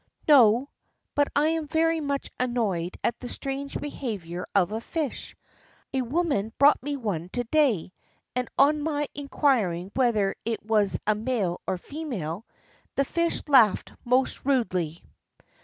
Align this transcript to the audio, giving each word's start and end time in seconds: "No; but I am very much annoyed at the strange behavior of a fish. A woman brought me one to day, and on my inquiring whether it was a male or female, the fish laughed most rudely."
"No; 0.27 0.69
but 1.13 1.27
I 1.35 1.49
am 1.49 1.67
very 1.67 1.99
much 2.01 2.31
annoyed 2.39 2.97
at 3.03 3.19
the 3.19 3.29
strange 3.29 3.79
behavior 3.79 4.47
of 4.55 4.71
a 4.71 4.81
fish. 4.81 5.35
A 5.93 6.01
woman 6.01 6.51
brought 6.57 6.81
me 6.81 6.97
one 6.97 7.29
to 7.33 7.43
day, 7.43 7.93
and 8.35 8.49
on 8.57 8.81
my 8.81 9.07
inquiring 9.13 9.91
whether 9.95 10.33
it 10.43 10.65
was 10.65 10.97
a 11.05 11.13
male 11.13 11.61
or 11.67 11.77
female, 11.77 12.47
the 12.95 13.05
fish 13.05 13.43
laughed 13.47 13.93
most 14.03 14.43
rudely." 14.43 15.03